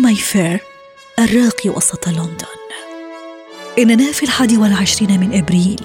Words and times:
مايفير 0.00 0.60
الراقي 1.18 1.70
وسط 1.70 2.08
لندن. 2.08 2.46
إننا 3.78 4.12
في 4.12 4.22
الحادي 4.22 4.56
والعشرين 4.56 5.20
من 5.20 5.38
إبريل 5.38 5.80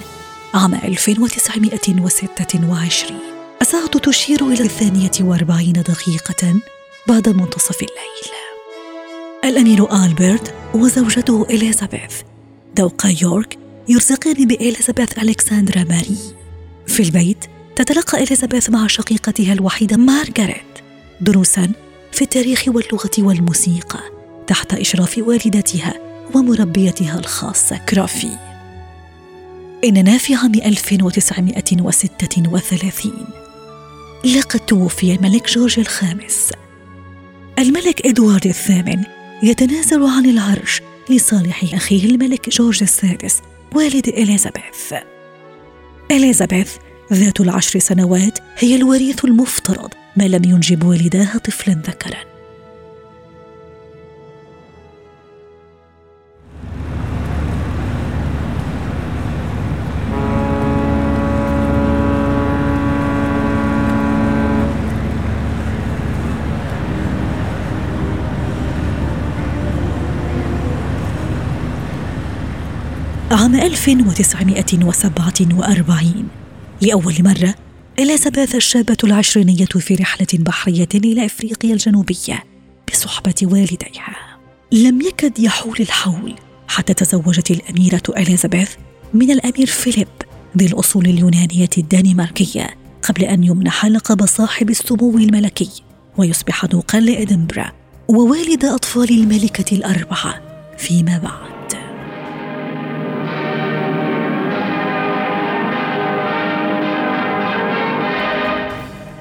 عام 0.54 0.74
1926 0.74 3.18
الساعة 3.62 3.88
تشير 3.88 4.46
إلى 4.46 4.64
الثانية 4.64 5.10
وأربعين 5.20 5.72
دقيقة 5.72 6.54
بعد 7.08 7.28
منتصف 7.28 7.76
الليل. 7.76 8.32
الأمير 9.44 10.04
آلبرت 10.04 10.54
وزوجته 10.74 11.46
إليزابيث 11.50 12.12
دوقا 12.78 13.14
يورك 13.22 13.58
يرزقان 13.88 14.46
بإليزابيث 14.46 15.18
ألكسندرا 15.18 15.84
ماري. 15.84 16.16
في 16.86 17.02
البيت 17.02 17.44
تتلقى 17.76 18.22
إليزابيث 18.22 18.70
مع 18.70 18.86
شقيقتها 18.86 19.52
الوحيدة 19.52 19.96
مارغريت 19.96 20.62
دروسا 21.20 21.72
في 22.16 22.22
التاريخ 22.22 22.68
واللغة 22.68 23.10
والموسيقى 23.18 24.00
تحت 24.46 24.74
إشراف 24.74 25.18
والدتها 25.18 25.94
ومربيتها 26.34 27.18
الخاصة 27.18 27.76
كرافي. 27.76 28.38
إننا 29.84 30.18
في 30.18 30.34
عام 30.34 30.54
1936 30.54 33.12
لقد 34.24 34.60
توفي 34.60 35.14
الملك 35.14 35.50
جورج 35.50 35.78
الخامس. 35.78 36.52
الملك 37.58 38.06
إدوارد 38.06 38.46
الثامن 38.46 39.04
يتنازل 39.42 40.04
عن 40.04 40.26
العرش 40.26 40.82
لصالح 41.10 41.74
أخيه 41.74 42.04
الملك 42.04 42.48
جورج 42.48 42.82
السادس 42.82 43.40
والد 43.74 44.08
إليزابيث. 44.08 44.94
إليزابيث 46.10 46.72
ذات 47.12 47.40
العشر 47.40 47.78
سنوات 47.78 48.38
هي 48.58 48.76
الوريث 48.76 49.24
المفترض 49.24 49.90
ما 50.16 50.28
لم 50.28 50.44
ينجب 50.44 50.84
والداها 50.84 51.38
طفلا 51.38 51.74
ذكرا. 51.74 52.18
عام 73.30 73.54
1947 73.54 76.28
لأول 76.82 77.14
مرة 77.20 77.65
إليزابيث 77.98 78.54
الشابة 78.54 78.96
العشرينية 79.04 79.64
في 79.64 79.94
رحلة 79.94 80.26
بحرية 80.34 80.88
إلى 80.94 81.26
إفريقيا 81.26 81.72
الجنوبية 81.72 82.44
بصحبة 82.92 83.34
والديها. 83.42 84.16
لم 84.72 85.00
يكد 85.00 85.38
يحول 85.38 85.76
الحول 85.80 86.34
حتى 86.68 86.94
تزوجت 86.94 87.50
الأميرة 87.50 88.02
إليزابيث 88.16 88.70
من 89.14 89.30
الأمير 89.30 89.66
فيليب 89.66 90.08
ذي 90.58 90.66
الأصول 90.66 91.06
اليونانية 91.06 91.70
الدنماركية 91.78 92.76
قبل 93.02 93.24
أن 93.24 93.44
يمنح 93.44 93.86
لقب 93.86 94.26
صاحب 94.26 94.70
السمو 94.70 95.18
الملكي 95.18 95.70
ويصبح 96.18 96.64
ذوقا 96.64 97.00
لإدنبرا 97.00 97.72
ووالد 98.08 98.64
أطفال 98.64 99.10
الملكة 99.10 99.76
الأربعة 99.76 100.40
فيما 100.78 101.18
بعد. 101.18 101.55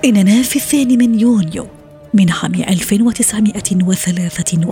إننا 0.05 0.41
في 0.41 0.55
الثاني 0.55 0.97
من 0.97 1.19
يونيو 1.19 1.67
من 2.13 2.31
عام 2.31 2.55
1953 2.55 4.63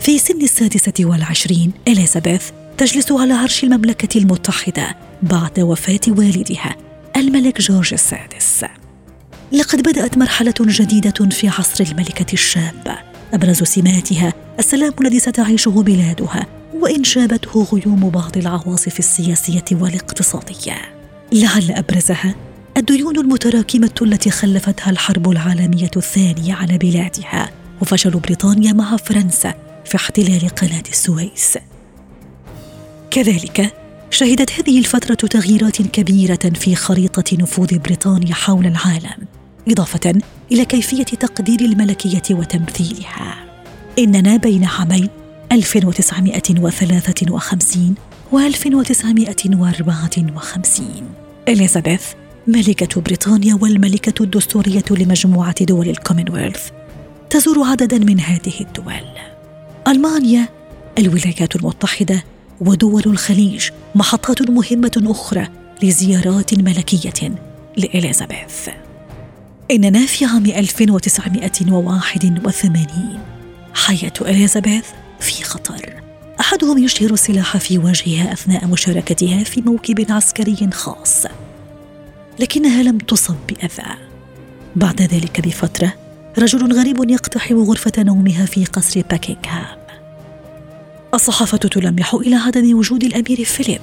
في 0.00 0.18
سن 0.18 0.42
السادسة 0.42 0.92
والعشرين 1.00 1.72
إليزابيث 1.88 2.50
تجلس 2.76 3.12
على 3.12 3.34
عرش 3.34 3.64
المملكة 3.64 4.18
المتحدة 4.18 4.96
بعد 5.22 5.60
وفاة 5.60 6.00
والدها 6.08 6.76
الملك 7.16 7.60
جورج 7.60 7.92
السادس. 7.92 8.64
لقد 9.52 9.82
بدأت 9.82 10.18
مرحلة 10.18 10.54
جديدة 10.60 11.28
في 11.30 11.48
عصر 11.48 11.84
الملكة 11.84 12.32
الشابة. 12.32 12.98
أبرز 13.32 13.62
سماتها 13.62 14.32
السلام 14.58 14.92
الذي 15.00 15.18
ستعيشه 15.18 15.70
بلادها 15.70 16.46
وإن 16.74 17.04
شابته 17.04 17.66
غيوم 17.72 18.10
بعض 18.10 18.36
العواصف 18.36 18.98
السياسية 18.98 19.64
والاقتصادية. 19.72 20.76
لعل 21.32 21.70
أبرزها 21.70 22.34
الديون 22.78 23.18
المتراكمة 23.18 23.90
التي 24.02 24.30
خلفتها 24.30 24.90
الحرب 24.90 25.30
العالمية 25.30 25.90
الثانية 25.96 26.54
على 26.54 26.78
بلادها 26.78 27.50
وفشل 27.80 28.10
بريطانيا 28.10 28.72
مع 28.72 28.96
فرنسا 28.96 29.54
في 29.84 29.96
احتلال 29.96 30.48
قناة 30.48 30.82
السويس. 30.90 31.58
كذلك 33.10 33.74
شهدت 34.10 34.52
هذه 34.52 34.78
الفترة 34.78 35.14
تغييرات 35.14 35.82
كبيرة 35.82 36.52
في 36.54 36.74
خريطة 36.74 37.36
نفوذ 37.36 37.78
بريطانيا 37.78 38.34
حول 38.34 38.66
العالم، 38.66 39.26
إضافة 39.68 40.14
إلى 40.52 40.64
كيفية 40.64 41.04
تقدير 41.04 41.60
الملكية 41.60 42.22
وتمثيلها. 42.30 43.34
إننا 43.98 44.36
بين 44.36 44.64
عامي 44.64 45.08
1953 45.52 47.94
و 48.32 48.38
1954 48.38 51.02
إليزابيث 51.48 52.02
ملكة 52.48 53.00
بريطانيا 53.00 53.54
والملكة 53.54 54.22
الدستورية 54.22 54.84
لمجموعة 54.90 55.64
دول 55.64 55.88
الكومنولث 55.88 56.68
تزور 57.30 57.64
عددا 57.64 57.98
من 57.98 58.20
هذه 58.20 58.60
الدول. 58.60 59.02
ألمانيا 59.88 60.48
الولايات 60.98 61.56
المتحدة 61.56 62.24
ودول 62.60 63.02
الخليج 63.06 63.70
محطات 63.94 64.50
مهمة 64.50 65.02
أخرى 65.06 65.48
لزيارات 65.82 66.54
ملكية 66.54 67.32
لإليزابيث. 67.76 68.68
إننا 69.70 70.06
في 70.06 70.24
عام 70.24 70.46
1981 70.46 73.18
حياة 73.74 74.12
إليزابيث 74.20 74.84
في 75.20 75.44
خطر. 75.44 76.02
أحدهم 76.40 76.84
يشهر 76.84 77.12
السلاح 77.12 77.56
في 77.56 77.78
وجهها 77.78 78.32
أثناء 78.32 78.66
مشاركتها 78.66 79.44
في 79.44 79.60
موكب 79.60 80.12
عسكري 80.12 80.68
خاص. 80.72 81.26
لكنها 82.38 82.82
لم 82.82 82.98
تصب 82.98 83.36
بأذى. 83.48 83.94
بعد 84.76 85.02
ذلك 85.02 85.40
بفترة 85.40 85.94
رجل 86.38 86.72
غريب 86.72 87.10
يقتحم 87.10 87.58
غرفة 87.58 87.92
نومها 87.98 88.46
في 88.46 88.64
قصر 88.64 89.02
باكنغهام 89.10 89.78
الصحافة 91.14 91.58
تلمح 91.58 92.14
إلى 92.14 92.36
عدم 92.36 92.78
وجود 92.78 93.04
الأمير 93.04 93.44
فيليب 93.44 93.80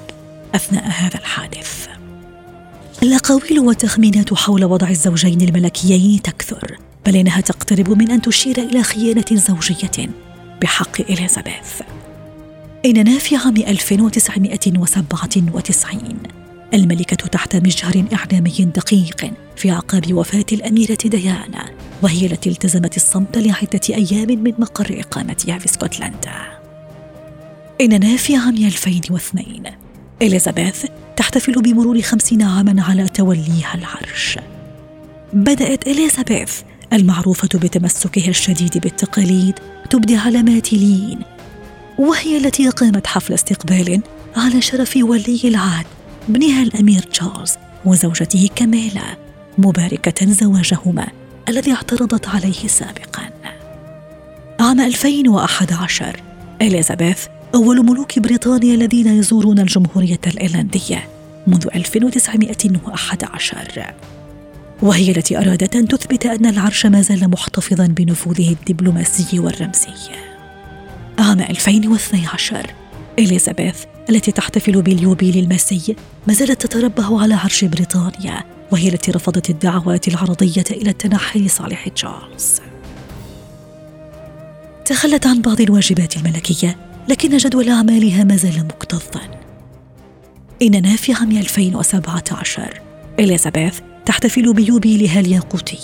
أثناء 0.54 0.88
هذا 0.88 1.14
الحادث. 1.14 1.86
الأقاويل 3.02 3.60
والتخمينات 3.60 4.34
حول 4.34 4.64
وضع 4.64 4.88
الزوجين 4.88 5.40
الملكيين 5.40 6.22
تكثر 6.22 6.78
بل 7.06 7.16
إنها 7.16 7.40
تقترب 7.40 7.90
من 7.90 8.10
أن 8.10 8.22
تشير 8.22 8.58
إلى 8.58 8.82
خيانة 8.82 9.24
زوجية 9.32 10.10
بحق 10.62 11.00
إليزابيث. 11.00 11.82
اننا 12.84 13.18
في 13.18 13.36
عام 13.36 13.56
1997 13.56 16.18
الملكة 16.74 17.16
تحت 17.16 17.56
مجهر 17.56 18.04
إعلامي 18.12 18.70
دقيق 18.74 19.30
في 19.56 19.70
أعقاب 19.70 20.14
وفاة 20.14 20.44
الأميرة 20.52 20.98
ديانا 21.04 21.64
وهي 22.02 22.26
التي 22.26 22.50
التزمت 22.50 22.96
الصمت 22.96 23.38
لعدة 23.38 23.80
أيام 23.90 24.28
من 24.28 24.52
مقر 24.58 25.00
إقامتها 25.00 25.58
في 25.58 25.66
اسكتلندا. 25.66 26.34
إننا 27.80 28.16
في 28.16 28.36
عام 28.36 28.56
2002 28.56 29.62
إليزابيث 30.22 30.86
تحتفل 31.16 31.62
بمرور 31.62 32.02
خمسين 32.02 32.42
عاما 32.42 32.82
على 32.82 33.08
توليها 33.08 33.74
العرش. 33.74 34.38
بدأت 35.32 35.86
إليزابيث 35.86 36.60
المعروفة 36.92 37.48
بتمسكها 37.54 38.28
الشديد 38.28 38.78
بالتقاليد 38.78 39.54
تبدي 39.90 40.16
علامات 40.16 40.72
لين 40.72 41.18
وهي 41.98 42.36
التي 42.36 42.68
قامت 42.68 43.06
حفل 43.06 43.34
استقبال 43.34 44.00
على 44.36 44.62
شرف 44.62 44.96
ولي 45.02 45.40
العهد 45.44 45.86
ابنها 46.28 46.62
الأمير 46.62 47.02
تشارلز 47.02 47.54
وزوجته 47.84 48.48
كاميلا 48.56 49.16
مباركة 49.58 50.26
زواجهما 50.26 51.06
الذي 51.48 51.72
اعترضت 51.72 52.28
عليه 52.28 52.66
سابقا. 52.66 53.30
عام 54.60 54.80
2011 54.80 56.20
إليزابيث 56.62 57.26
أول 57.54 57.86
ملوك 57.86 58.18
بريطانيا 58.18 58.74
الذين 58.74 59.06
يزورون 59.06 59.58
الجمهورية 59.58 60.20
الإيرلندية 60.26 61.08
منذ 61.46 61.66
1911 61.74 63.94
وهي 64.82 65.10
التي 65.10 65.38
أرادت 65.38 65.76
أن 65.76 65.88
تثبت 65.88 66.26
أن 66.26 66.46
العرش 66.46 66.86
ما 66.86 67.02
زال 67.02 67.30
محتفظا 67.30 67.86
بنفوذه 67.86 68.52
الدبلوماسي 68.52 69.38
والرمزي. 69.38 69.92
عام 71.18 71.40
2012 71.40 72.70
إليزابيث 73.18 73.84
التي 74.10 74.32
تحتفل 74.32 74.82
باليوبيل 74.82 75.38
الماسي 75.38 75.96
ما 76.26 76.34
زالت 76.34 76.66
تتربع 76.66 77.20
على 77.20 77.34
عرش 77.34 77.64
بريطانيا 77.64 78.44
وهي 78.72 78.88
التي 78.88 79.10
رفضت 79.10 79.50
الدعوات 79.50 80.08
العرضية 80.08 80.64
إلى 80.70 80.90
التنحي 80.90 81.38
لصالح 81.38 81.88
تشارلز. 81.88 82.60
تخلت 84.84 85.26
عن 85.26 85.42
بعض 85.42 85.60
الواجبات 85.60 86.16
الملكية 86.16 86.76
لكن 87.08 87.36
جدول 87.36 87.68
أعمالها 87.68 88.24
ما 88.24 88.36
زال 88.36 88.64
مكتظا. 88.64 89.20
إننا 90.62 90.96
في 90.96 91.12
عام 91.12 91.30
2017 91.30 92.80
إليزابيث 93.20 93.80
تحتفل 94.06 94.54
بيوبيلها 94.54 95.20
الياقوتي 95.20 95.78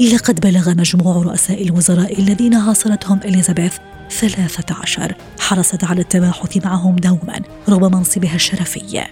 لقد 0.00 0.40
بلغ 0.40 0.74
مجموع 0.74 1.22
رؤساء 1.22 1.62
الوزراء 1.62 2.20
الذين 2.20 2.54
عاصرتهم 2.54 3.20
إليزابيث 3.24 3.76
ثلاثة 4.20 4.74
عشر. 4.82 5.14
حرصت 5.38 5.84
على 5.84 6.00
التباحث 6.00 6.64
معهم 6.64 6.96
دوما 6.96 7.40
رغم 7.68 7.82
منصبها 7.92 8.34
الشرفي. 8.34 9.04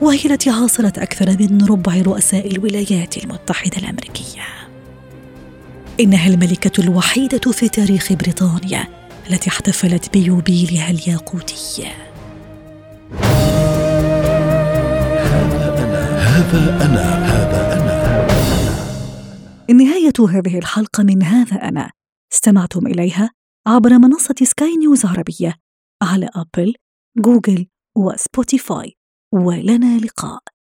وهي 0.00 0.20
التي 0.24 0.50
عاصرت 0.50 0.98
أكثر 0.98 1.36
من 1.40 1.64
ربع 1.64 2.02
رؤساء 2.02 2.52
الولايات 2.52 3.16
المتحدة 3.24 3.76
الأمريكية. 3.76 4.42
إنها 6.00 6.28
الملكة 6.28 6.80
الوحيدة 6.80 7.52
في 7.52 7.68
تاريخ 7.68 8.12
بريطانيا 8.12 8.86
التي 9.30 9.50
احتفلت 9.50 10.12
بيوبيلها 10.12 10.90
الياقوتي. 10.90 11.86
هذا 15.32 15.74
أنا 15.80 16.26
هذا 16.36 16.84
أنا 16.84 17.26
هذا 17.26 17.60
أنا. 17.72 17.96
نهاية 19.72 20.38
هذه 20.38 20.58
الحلقة 20.58 21.02
من 21.02 21.22
هذا 21.22 21.56
أنا. 21.56 21.90
استمعتم 22.32 22.86
إليها؟ 22.86 23.30
عبر 23.68 23.98
منصة 23.98 24.34
سكاي 24.42 24.76
نيوز 24.76 25.06
عربية. 25.06 25.54
على 26.02 26.28
أبل، 26.34 26.74
جوجل 27.18 27.66
وسبوتيفاي 27.96 28.92
ولنا 29.34 29.98
لقاء. 29.98 30.42